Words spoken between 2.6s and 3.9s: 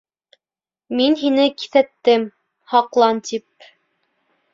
һаҡлан тип!